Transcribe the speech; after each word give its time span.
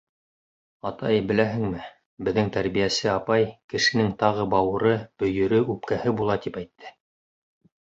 —Атай, 0.89 1.19
беләһеңме, 1.31 1.81
беҙҙең 2.29 2.49
тәрбиәсе 2.55 3.11
апай, 3.13 3.47
кешенең 3.75 4.11
тағы 4.25 4.49
бауыры, 4.57 4.97
бөйөрө, 5.23 5.63
үпкәһе 5.77 6.17
була, 6.23 6.41
тип 6.49 6.61
әйтте. 6.65 6.99